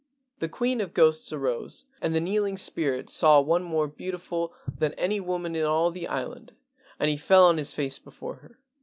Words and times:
The 0.39 0.49
queen 0.49 0.81
of 0.81 0.95
ghosts 0.95 1.31
arose, 1.31 1.85
and 2.01 2.15
the 2.15 2.19
kneeling 2.19 2.57
spirit 2.57 3.07
saw 3.07 3.39
one 3.39 3.61
more 3.61 3.87
beautiful 3.87 4.51
than 4.67 4.93
any 4.93 5.19
woman 5.19 5.55
in 5.55 5.63
all 5.63 5.91
the 5.91 6.07
island, 6.07 6.53
and 6.99 7.07
he 7.07 7.17
fell 7.17 7.43
on 7.45 7.57
his 7.59 7.75
face 7.75 7.99
before 7.99 8.37
her. 8.37 8.57